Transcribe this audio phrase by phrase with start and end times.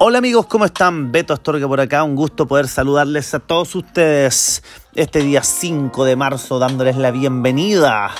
[0.00, 1.10] Hola amigos, ¿cómo están?
[1.10, 4.62] Beto Astorga por acá, un gusto poder saludarles a todos ustedes
[4.94, 8.12] este día 5 de marzo dándoles la bienvenida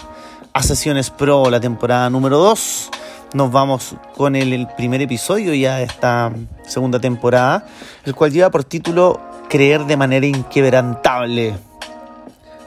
[0.52, 2.90] a Sesiones Pro, la temporada número 2.
[3.34, 6.32] Nos vamos con el, primer episodio ya de esta
[6.66, 7.64] segunda temporada,
[8.04, 11.54] el cual lleva por título Creer de manera inquebrantable.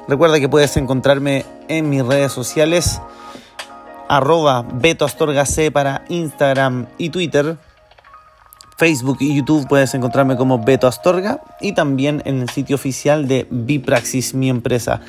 [0.08, 3.02] Recuerda que puedes encontrarme en mis redes sociales
[4.08, 7.58] arroba Beto Astorga C para Instagram y Twitter
[8.82, 13.46] Facebook y YouTube puedes encontrarme como Beto Astorga y también en el sitio oficial de
[13.52, 15.02] Bipraxis, mi empresa,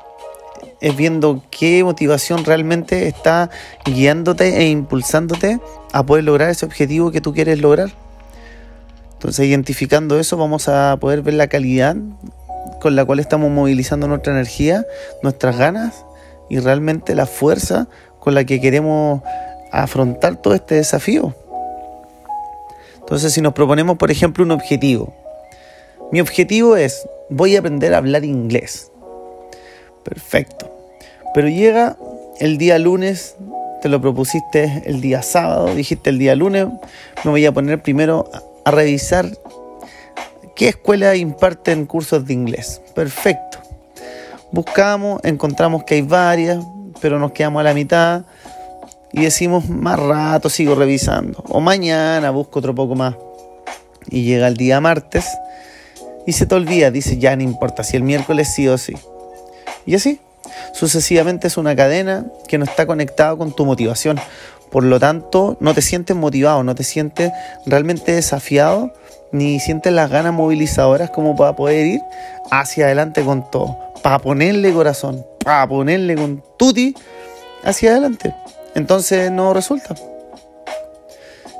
[0.85, 3.49] es viendo qué motivación realmente está
[3.87, 5.59] guiándote e impulsándote
[5.95, 7.91] a poder lograr ese objetivo que tú quieres lograr.
[9.15, 11.97] Entonces, identificando eso, vamos a poder ver la calidad
[12.83, 14.85] con la cual estamos movilizando nuestra energía,
[15.23, 16.05] nuestras ganas
[16.51, 17.89] y realmente la fuerza
[18.21, 19.23] con la que queremos
[19.73, 21.35] afrontar todo este desafío.
[22.99, 25.15] Entonces, si nos proponemos, por ejemplo, un objetivo,
[26.13, 28.93] mi objetivo es, voy a aprender a hablar inglés.
[30.05, 30.74] Perfecto.
[31.35, 31.97] Pero llega
[32.39, 33.37] el día lunes,
[33.83, 36.69] te lo propusiste el día sábado, dijiste el día lunes,
[37.25, 38.31] me voy a poner primero
[38.65, 39.27] a revisar
[40.55, 42.81] qué escuela imparten cursos de inglés.
[42.95, 43.59] Perfecto.
[44.53, 46.65] Buscamos, encontramos que hay varias,
[47.01, 48.23] pero nos quedamos a la mitad
[49.13, 51.43] y decimos más rato sigo revisando.
[51.49, 53.17] O mañana busco otro poco más.
[54.09, 55.27] Y llega el día martes
[56.27, 58.95] y se te olvida, dice ya no importa si el miércoles sí o sí.
[59.87, 60.21] Y así,
[60.73, 64.19] sucesivamente es una cadena que no está conectada con tu motivación.
[64.71, 67.33] Por lo tanto, no te sientes motivado, no te sientes
[67.67, 68.93] realmente desafiado,
[69.31, 72.01] ni sientes las ganas movilizadoras como para poder ir
[72.51, 76.95] hacia adelante con todo, para ponerle corazón, para ponerle con tuti
[77.65, 78.35] hacia adelante.
[78.75, 79.95] Entonces no resulta.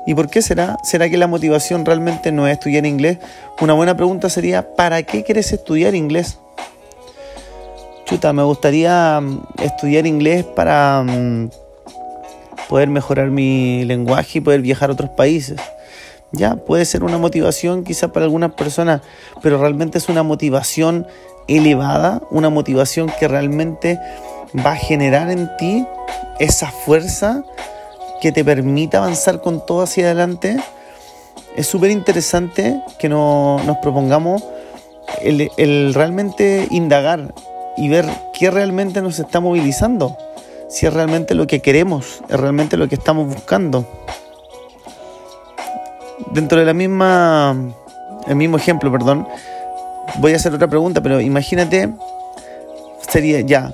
[0.05, 0.77] ¿Y por qué será?
[0.83, 3.17] ¿Será que la motivación realmente no es estudiar inglés?
[3.59, 6.37] Una buena pregunta sería, ¿para qué quieres estudiar inglés?
[8.05, 11.49] Chuta, me gustaría mm, estudiar inglés para mm,
[12.69, 15.59] poder mejorar mi lenguaje y poder viajar a otros países.
[16.31, 19.01] Ya, puede ser una motivación quizá para algunas personas,
[19.41, 21.07] pero realmente es una motivación
[21.47, 23.99] elevada, una motivación que realmente
[24.65, 25.85] va a generar en ti
[26.39, 27.43] esa fuerza
[28.21, 30.57] que te permita avanzar con todo hacia adelante.
[31.55, 34.43] Es súper interesante que no, nos propongamos
[35.21, 37.33] el, el realmente indagar
[37.77, 40.17] y ver qué realmente nos está movilizando,
[40.69, 43.87] si es realmente lo que queremos, es realmente lo que estamos buscando.
[46.31, 47.55] Dentro de la misma,
[48.27, 49.27] el mismo ejemplo, perdón,
[50.19, 51.89] voy a hacer otra pregunta, pero imagínate,
[53.07, 53.73] sería ya,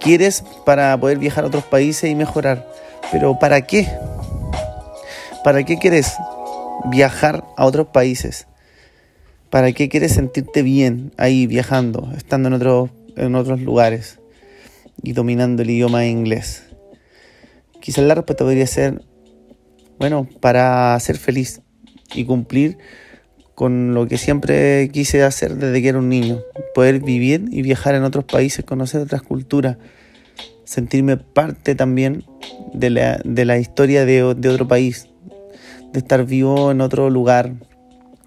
[0.00, 2.66] quieres para poder viajar a otros países y mejorar,
[3.12, 3.88] pero ¿para qué?
[5.44, 6.14] ¿Para qué quieres
[6.86, 8.46] viajar a otros países?
[9.48, 12.90] ¿Para qué quieres sentirte bien ahí viajando, estando en otros
[13.20, 14.18] en otros lugares
[15.02, 16.64] y dominando el idioma inglés?
[17.80, 19.02] Quizás la respuesta podría ser,
[19.98, 21.62] bueno, para ser feliz
[22.14, 22.78] y cumplir
[23.54, 26.40] con lo que siempre quise hacer desde que era un niño,
[26.74, 29.76] poder vivir y viajar en otros países, conocer otras culturas,
[30.64, 32.24] sentirme parte también
[32.72, 35.08] de la, de la historia de, de otro país,
[35.92, 37.52] de estar vivo en otro lugar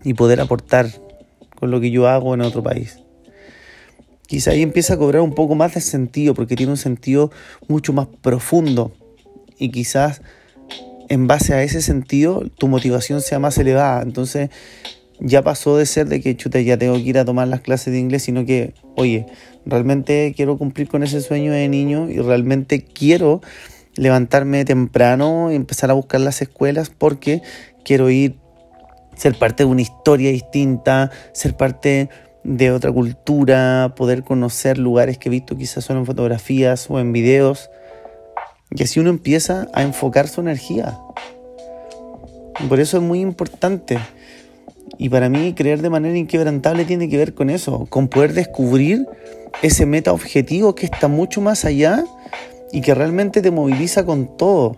[0.03, 0.87] y poder aportar
[1.55, 3.02] con lo que yo hago en otro país
[4.27, 7.31] quizá ahí empieza a cobrar un poco más de sentido, porque tiene un sentido
[7.67, 8.91] mucho más profundo.
[9.57, 10.21] Y quizás
[11.09, 14.01] en base a ese sentido tu motivación sea más elevada.
[14.01, 14.49] Entonces
[15.19, 17.93] ya pasó de ser de que chuta, ya tengo que ir a tomar las clases
[17.93, 19.25] de inglés, sino que, oye,
[19.65, 23.41] realmente quiero cumplir con ese sueño de niño y realmente quiero
[23.95, 27.41] levantarme temprano y empezar a buscar las escuelas porque
[27.85, 28.37] quiero ir,
[29.15, 32.09] ser parte de una historia distinta, ser parte
[32.43, 37.13] de otra cultura, poder conocer lugares que he visto quizás solo en fotografías o en
[37.13, 37.69] videos.
[38.71, 40.99] Y así uno empieza a enfocar su energía.
[42.67, 43.97] Por eso es muy importante.
[44.97, 49.07] Y para mí creer de manera inquebrantable tiene que ver con eso, con poder descubrir
[49.61, 52.03] ese meta objetivo que está mucho más allá
[52.71, 54.77] y que realmente te moviliza con todo.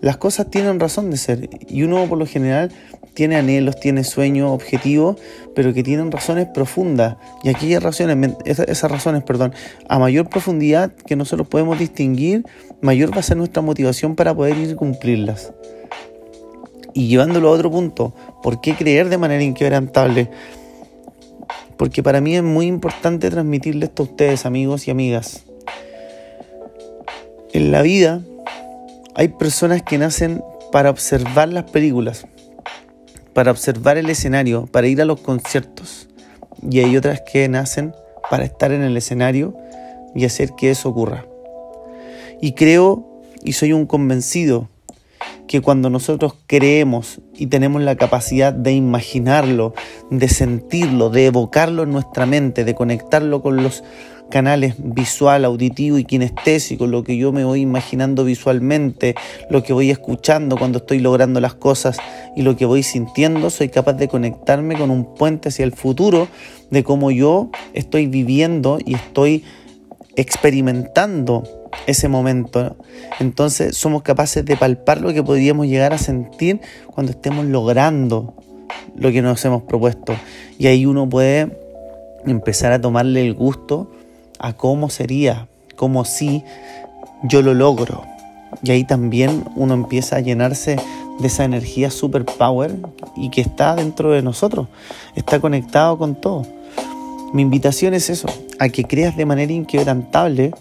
[0.00, 2.70] Las cosas tienen razón de ser y uno por lo general
[3.18, 5.16] tiene anhelos, tiene sueños, objetivos,
[5.52, 7.16] pero que tienen razones profundas.
[7.42, 9.52] Y aquellas razones, esas razones, perdón,
[9.88, 12.44] a mayor profundidad que nosotros podemos distinguir,
[12.80, 15.52] mayor va a ser nuestra motivación para poder ir a cumplirlas.
[16.94, 20.30] Y llevándolo a otro punto, ¿por qué creer de manera inquebrantable?
[21.76, 25.42] Porque para mí es muy importante transmitirle esto a ustedes, amigos y amigas.
[27.52, 28.22] En la vida
[29.16, 32.28] hay personas que nacen para observar las películas,
[33.38, 36.08] para observar el escenario, para ir a los conciertos.
[36.68, 37.94] Y hay otras que nacen
[38.28, 39.54] para estar en el escenario
[40.12, 41.24] y hacer que eso ocurra.
[42.42, 44.68] Y creo y soy un convencido
[45.46, 49.72] que cuando nosotros creemos y tenemos la capacidad de imaginarlo,
[50.10, 53.84] de sentirlo, de evocarlo en nuestra mente, de conectarlo con los
[54.30, 59.14] canales visual, auditivo y kinestésico, lo que yo me voy imaginando visualmente,
[59.50, 61.98] lo que voy escuchando cuando estoy logrando las cosas
[62.36, 66.28] y lo que voy sintiendo, soy capaz de conectarme con un puente hacia el futuro
[66.70, 69.44] de cómo yo estoy viviendo y estoy
[70.16, 71.44] experimentando
[71.86, 72.76] ese momento.
[73.20, 76.60] Entonces somos capaces de palpar lo que podríamos llegar a sentir
[76.92, 78.34] cuando estemos logrando
[78.96, 80.14] lo que nos hemos propuesto.
[80.58, 81.56] Y ahí uno puede
[82.26, 83.90] empezar a tomarle el gusto
[84.38, 86.44] a cómo sería, como si
[87.22, 88.02] yo lo logro.
[88.62, 90.76] Y ahí también uno empieza a llenarse
[91.18, 92.76] de esa energía superpower
[93.16, 94.68] y que está dentro de nosotros,
[95.14, 96.46] está conectado con todo.
[97.32, 100.52] Mi invitación es eso, a que creas de manera inquebrantable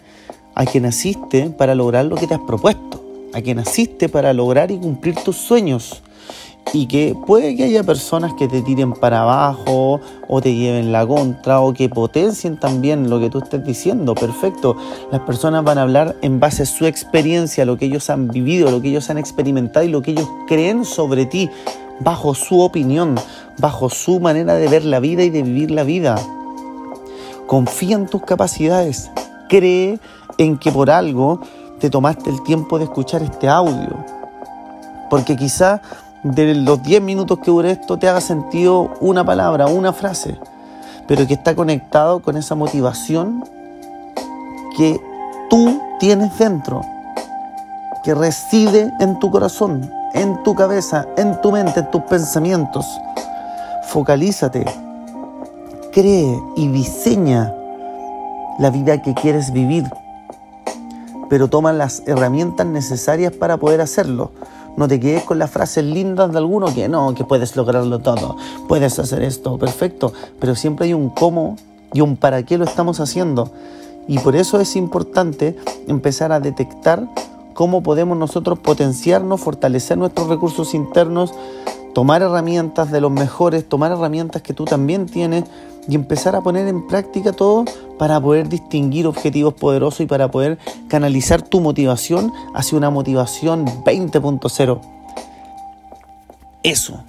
[0.58, 4.72] a que naciste para lograr lo que te has propuesto, a que naciste para lograr
[4.72, 6.02] y cumplir tus sueños
[6.74, 11.06] y que puede que haya personas que te tiren para abajo o te lleven la
[11.08, 14.16] contra o que potencien también lo que tú estés diciendo.
[14.16, 14.76] Perfecto.
[15.12, 18.70] Las personas van a hablar en base a su experiencia, lo que ellos han vivido,
[18.72, 21.50] lo que ellos han experimentado y lo que ellos creen sobre ti,
[22.00, 23.16] bajo su opinión,
[23.60, 26.16] bajo su manera de ver la vida y de vivir la vida.
[27.48, 29.10] Confía en tus capacidades.
[29.48, 30.00] Cree
[30.38, 31.40] en que por algo
[31.80, 33.96] te tomaste el tiempo de escuchar este audio.
[35.10, 35.82] Porque quizá
[36.34, 40.38] de los 10 minutos que dure esto te haga sentido una palabra, una frase,
[41.08, 43.44] pero que está conectado con esa motivación
[44.76, 45.00] que
[45.50, 46.82] tú tienes dentro,
[48.04, 52.86] que reside en tu corazón, en tu cabeza, en tu mente, en tus pensamientos.
[53.84, 54.66] Focalízate,
[55.92, 57.54] cree y diseña
[58.60, 59.90] la vida que quieres vivir,
[61.30, 64.32] pero toma las herramientas necesarias para poder hacerlo
[64.78, 68.38] no te quedes con las frases lindas de alguno que no, que puedes lograrlo todo,
[68.68, 71.58] puedes hacer esto, perfecto, pero siempre hay un cómo
[71.94, 73.52] y un para qué lo estamos haciendo.
[74.08, 75.58] Y por eso es importante
[75.88, 77.08] empezar a detectar
[77.54, 81.34] cómo podemos nosotros potenciarnos, fortalecer nuestros recursos internos,
[81.94, 85.46] tomar herramientas de los mejores, tomar herramientas que tú también tienes
[85.88, 87.66] y empezar a poner en práctica todo
[87.98, 94.82] para poder distinguir objetivos poderosos y para poder canalizar tu motivación hacia una motivación 20.0.
[96.64, 97.04] Eso.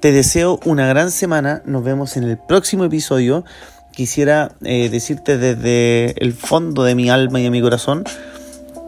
[0.00, 1.62] Te deseo una gran semana.
[1.64, 3.44] Nos vemos en el próximo episodio.
[3.92, 8.04] Quisiera eh, decirte desde el fondo de mi alma y de mi corazón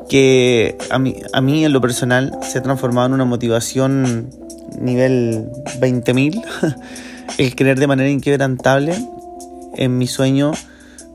[0.09, 4.29] que a mí, a mí en lo personal se ha transformado en una motivación
[4.79, 5.49] nivel
[5.81, 6.77] 20.000
[7.39, 8.95] el creer de manera inquebrantable
[9.76, 10.52] en mi sueño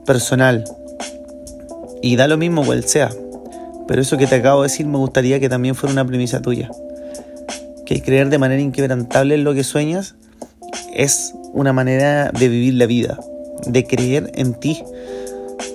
[0.06, 0.64] personal.
[2.02, 3.10] Y da lo mismo cual sea.
[3.88, 6.70] Pero eso que te acabo de decir me gustaría que también fuera una premisa tuya.
[7.86, 10.16] Que creer de manera inquebrantable en lo que sueñas
[10.96, 13.20] es una manera de vivir la vida,
[13.66, 14.84] de creer en ti,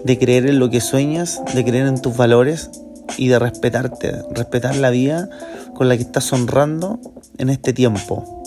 [0.04, 2.70] de creer en lo que sueñas, de creer en tus valores.
[3.16, 5.28] Y de respetarte, respetar la vida
[5.74, 6.98] con la que estás honrando
[7.38, 8.42] en este tiempo,